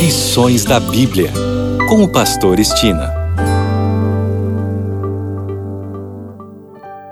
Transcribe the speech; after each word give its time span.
Lições 0.00 0.64
da 0.64 0.80
Bíblia, 0.80 1.30
com 1.86 2.02
o 2.02 2.10
Pastor 2.10 2.58
Estina. 2.58 3.12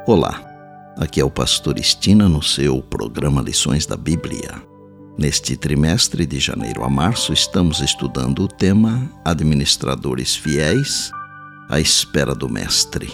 Olá, 0.07 0.43
aqui 0.97 1.21
é 1.21 1.25
o 1.25 1.29
Pastor 1.31 1.79
Estina 1.79 2.31
no 2.31 2.43
seu 2.43 2.81
programa 2.81 3.43
Lições 3.43 3.85
da 3.85 3.95
Bíblia. 3.95 4.55
Neste 5.19 5.55
trimestre 5.55 6.25
de 6.25 6.41
janeiro 6.41 6.83
a 6.83 6.89
março, 6.89 7.31
estamos 7.31 7.83
estudando 7.83 8.45
o 8.45 8.49
tema 8.49 9.13
Administradores 9.23 10.35
Fiéis 10.35 11.11
à 11.69 11.79
Espera 11.79 12.35
do 12.35 12.49
Mestre. 12.49 13.13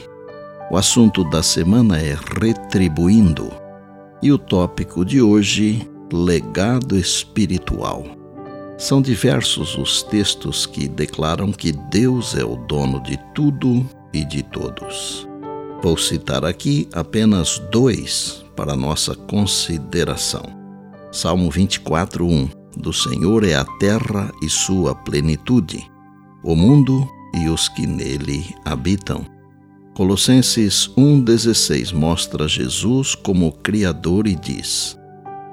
O 0.71 0.77
assunto 0.77 1.29
da 1.29 1.43
semana 1.43 1.99
é 1.99 2.17
Retribuindo 2.41 3.51
e 4.23 4.31
o 4.31 4.39
tópico 4.39 5.05
de 5.05 5.21
hoje, 5.21 5.91
Legado 6.13 6.97
Espiritual. 6.97 8.24
São 8.77 9.01
diversos 9.01 9.79
os 9.79 10.03
textos 10.03 10.67
que 10.67 10.89
declaram 10.89 11.53
que 11.53 11.71
Deus 11.71 12.35
é 12.35 12.45
o 12.45 12.57
dono 12.57 13.01
de 13.01 13.17
tudo 13.33 13.89
e 14.13 14.25
de 14.25 14.43
todos. 14.43 15.29
Vou 15.81 15.97
citar 15.97 16.45
aqui 16.45 16.89
apenas 16.93 17.61
dois 17.71 18.45
para 18.57 18.75
nossa 18.75 19.15
consideração. 19.15 20.43
Salmo 21.13 21.51
24, 21.51 22.27
1 22.27 22.49
Do 22.77 22.93
Senhor 22.93 23.45
é 23.45 23.55
a 23.55 23.65
terra 23.79 24.33
e 24.43 24.49
sua 24.49 24.95
plenitude, 24.95 25.89
o 26.43 26.57
mundo 26.57 27.09
e 27.33 27.49
os 27.49 27.69
que 27.69 27.87
nele 27.87 28.45
habitam. 28.65 29.25
Colossenses 29.95 30.91
1,16 30.97 31.93
mostra 31.93 32.49
Jesus 32.49 33.15
como 33.15 33.53
Criador 33.53 34.27
e 34.27 34.35
diz: 34.35 34.99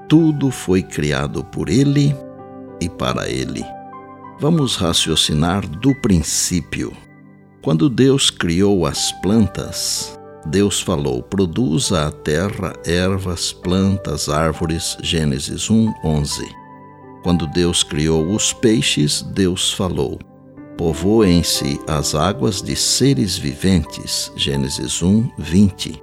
Tudo 0.08 0.50
foi 0.50 0.82
criado 0.82 1.44
por 1.44 1.68
Ele 1.68 2.12
e 2.82 2.88
para 2.88 3.28
Ele. 3.28 3.64
Vamos 4.38 4.76
raciocinar 4.76 5.66
do 5.66 5.94
princípio. 5.94 6.92
Quando 7.62 7.88
Deus 7.88 8.28
criou 8.28 8.84
as 8.84 9.12
plantas, 9.22 10.18
Deus 10.46 10.80
falou: 10.80 11.22
produza 11.22 12.08
a 12.08 12.10
terra 12.10 12.72
ervas, 12.84 13.52
plantas, 13.52 14.28
árvores. 14.28 14.96
Gênesis 15.00 15.70
1, 15.70 15.94
11. 16.04 16.44
Quando 17.22 17.46
Deus 17.46 17.84
criou 17.84 18.34
os 18.34 18.52
peixes, 18.52 19.22
Deus 19.22 19.72
falou: 19.72 20.18
povoem-se 20.76 21.80
as 21.86 22.14
águas 22.14 22.60
de 22.60 22.74
seres 22.74 23.38
viventes. 23.38 24.32
Gênesis 24.34 25.00
1, 25.00 25.30
20. 25.38 26.02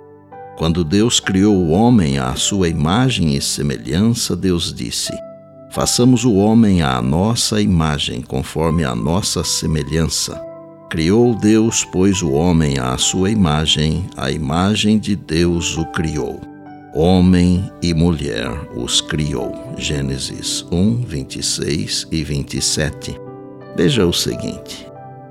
Quando 0.57 0.83
Deus 0.85 1.19
criou 1.19 1.55
o 1.55 1.71
homem 1.71 2.19
à 2.19 2.35
sua 2.35 2.69
imagem 2.69 3.35
e 3.35 3.41
semelhança, 3.41 4.35
Deus 4.35 4.73
disse: 4.73 5.11
Façamos 5.71 6.25
o 6.25 6.33
homem 6.33 6.81
à 6.81 7.01
nossa 7.01 7.61
imagem, 7.61 8.21
conforme 8.21 8.83
a 8.83 8.95
nossa 8.95 9.43
semelhança. 9.43 10.41
Criou 10.89 11.35
Deus, 11.35 11.85
pois, 11.91 12.23
o 12.23 12.31
homem 12.31 12.79
à 12.79 12.97
sua 12.97 13.29
imagem, 13.29 14.05
a 14.17 14.31
imagem 14.31 14.97
de 14.97 15.15
Deus 15.15 15.77
o 15.77 15.85
criou. 15.91 16.41
Homem 16.95 17.71
e 17.83 17.93
mulher 17.93 18.49
os 18.75 18.99
criou. 18.99 19.75
Gênesis 19.77 20.65
1, 20.71 21.03
26 21.03 22.07
e 22.11 22.23
27. 22.23 23.15
Veja 23.75 24.07
o 24.07 24.11
seguinte: 24.11 24.89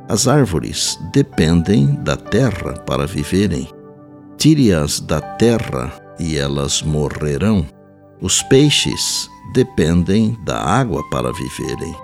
as 0.08 0.26
árvores 0.26 0.98
dependem 1.12 1.86
da 2.02 2.16
terra 2.16 2.72
para 2.86 3.06
viverem. 3.06 3.68
Tire-as 4.38 5.00
da 5.00 5.20
terra 5.20 5.92
e 6.18 6.38
elas 6.38 6.80
morrerão. 6.80 7.66
Os 8.20 8.42
peixes 8.42 9.30
dependem 9.52 10.36
da 10.44 10.60
água 10.60 11.02
para 11.10 11.32
viverem. 11.32 11.94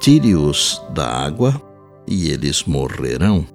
Tire-os 0.00 0.80
da 0.94 1.06
água 1.06 1.60
e 2.06 2.30
eles 2.30 2.64
morrerão. 2.64 3.46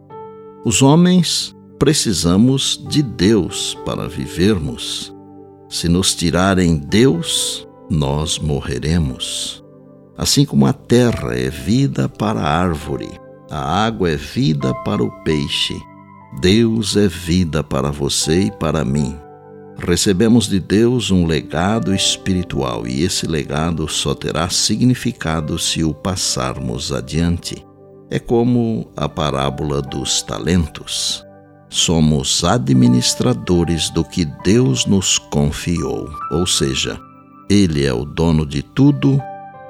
Os 0.63 0.81
homens 0.81 1.56
precisamos 1.79 2.81
de 2.88 3.01
Deus 3.01 3.78
para 3.85 4.07
vivermos. 4.07 5.13
Se 5.68 5.90
nos 5.90 6.13
tirarem 6.13 6.78
Deus, 6.78 7.68
nós 7.90 8.38
morreremos. 8.38 9.63
Assim 10.18 10.45
como 10.45 10.68
a 10.68 10.74
terra 10.74 11.35
é 11.35 11.50
vida 11.50 12.07
para 12.07 12.40
a 12.40 12.47
árvore, 12.47 13.09
a 13.50 13.85
água 13.85 14.12
é 14.12 14.16
vida 14.16 14.74
para 14.84 15.03
o 15.03 15.12
peixe, 15.24 15.75
Deus 16.40 16.95
é 16.95 17.07
vida 17.07 17.63
para 17.63 17.91
você 17.91 18.44
e 18.44 18.51
para 18.51 18.85
mim. 18.85 19.18
Recebemos 19.78 20.47
de 20.47 20.59
Deus 20.59 21.11
um 21.11 21.25
legado 21.25 21.94
espiritual 21.94 22.88
e 22.88 23.03
esse 23.03 23.28
legado 23.28 23.88
só 23.89 24.13
terá 24.13 24.50
significado 24.50 25.57
se 25.59 25.84
o 25.84 25.94
passarmos 25.94 26.91
adiante. 26.91 27.66
É 28.09 28.19
como 28.19 28.91
a 28.95 29.09
parábola 29.09 29.81
dos 29.81 30.22
talentos. 30.22 31.25
Somos 31.69 32.44
administradores 32.44 33.89
do 33.89 34.03
que 34.03 34.25
Deus 34.44 34.85
nos 34.85 35.17
confiou, 35.17 36.07
ou 36.31 36.45
seja, 36.45 37.00
Ele 37.50 37.83
é 37.83 37.91
o 37.91 38.06
dono 38.06 38.45
de 38.45 38.62
tudo 38.62 39.19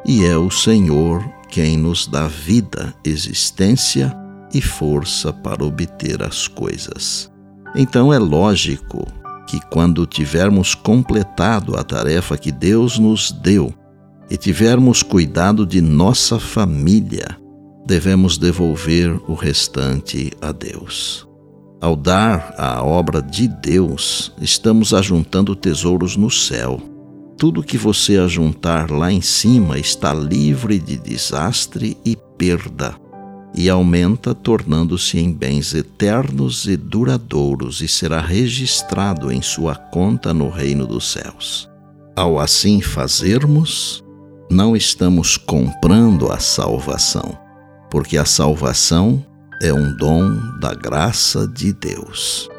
e 0.05 0.25
é 0.25 0.37
o 0.37 0.51
Senhor 0.51 1.23
quem 1.49 1.77
nos 1.77 2.05
dá 2.07 2.27
vida, 2.27 2.93
existência 3.05 4.13
e 4.53 4.61
força 4.61 5.31
para 5.31 5.63
obter 5.63 6.21
as 6.21 6.47
coisas. 6.47 7.31
Então 7.75 8.13
é 8.13 8.19
lógico 8.19 9.07
que 9.47 9.59
quando 9.69 10.05
tivermos 10.05 10.75
completado 10.75 11.75
a 11.77 11.83
tarefa 11.83 12.37
que 12.37 12.51
Deus 12.51 12.97
nos 12.97 13.31
deu 13.31 13.73
e 14.29 14.37
tivermos 14.37 15.03
cuidado 15.03 15.65
de 15.65 15.81
nossa 15.81 16.39
família, 16.39 17.37
devemos 17.85 18.37
devolver 18.37 19.19
o 19.27 19.33
restante 19.33 20.31
a 20.41 20.51
Deus. 20.51 21.27
Ao 21.81 21.95
dar 21.95 22.55
a 22.57 22.83
obra 22.83 23.21
de 23.21 23.47
Deus, 23.47 24.33
estamos 24.41 24.93
ajuntando 24.93 25.55
tesouros 25.55 26.15
no 26.15 26.31
céu 26.31 26.93
tudo 27.43 27.61
que 27.61 27.77
você 27.77 28.17
ajuntar 28.17 28.89
lá 28.89 29.11
em 29.11 29.19
cima 29.19 29.77
está 29.77 30.13
livre 30.13 30.79
de 30.79 30.97
desastre 30.97 31.97
e 32.05 32.15
perda, 32.37 32.95
e 33.53 33.69
aumenta, 33.69 34.33
tornando-se 34.33 35.19
em 35.19 35.31
bens 35.31 35.73
eternos 35.73 36.65
e 36.65 36.75
duradouros, 36.75 37.81
e 37.81 37.87
será 37.87 38.19
registrado 38.19 39.31
em 39.31 39.41
sua 39.41 39.75
conta 39.75 40.33
no 40.33 40.49
reino 40.49 40.87
dos 40.87 41.11
céus. 41.11 41.69
Ao 42.15 42.39
assim 42.39 42.81
fazermos, 42.81 44.03
não 44.49 44.75
estamos 44.75 45.37
comprando 45.37 46.31
a 46.31 46.39
salvação, 46.39 47.37
porque 47.89 48.17
a 48.17 48.25
salvação 48.25 49.23
é 49.61 49.73
um 49.73 49.95
dom 49.97 50.59
da 50.59 50.73
graça 50.73 51.47
de 51.47 51.71
Deus, 51.73 52.49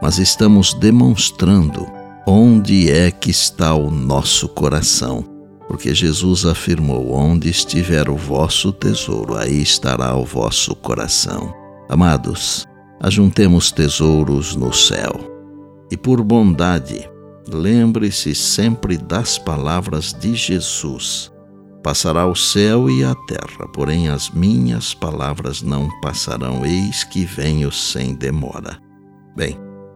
mas 0.00 0.18
estamos 0.18 0.74
demonstrando 0.74 1.86
Onde 2.24 2.88
é 2.88 3.10
que 3.10 3.30
está 3.30 3.74
o 3.74 3.90
nosso 3.90 4.48
coração? 4.48 5.24
Porque 5.72 5.94
Jesus 5.94 6.44
afirmou: 6.44 7.14
Onde 7.14 7.48
estiver 7.48 8.10
o 8.10 8.14
vosso 8.14 8.74
tesouro, 8.74 9.38
aí 9.38 9.62
estará 9.62 10.14
o 10.14 10.22
vosso 10.22 10.76
coração. 10.76 11.54
Amados, 11.88 12.66
ajuntemos 13.00 13.72
tesouros 13.72 14.54
no 14.54 14.70
céu. 14.70 15.18
E 15.90 15.96
por 15.96 16.22
bondade, 16.22 17.08
lembre-se 17.50 18.34
sempre 18.34 18.98
das 18.98 19.38
palavras 19.38 20.12
de 20.12 20.34
Jesus. 20.34 21.32
Passará 21.82 22.26
o 22.26 22.36
céu 22.36 22.90
e 22.90 23.02
a 23.02 23.14
terra, 23.26 23.66
porém 23.72 24.08
as 24.08 24.28
minhas 24.28 24.92
palavras 24.92 25.62
não 25.62 25.88
passarão, 26.02 26.66
eis 26.66 27.02
que 27.02 27.24
venho 27.24 27.72
sem 27.72 28.14
demora. 28.14 28.78
Bem, 29.34 29.58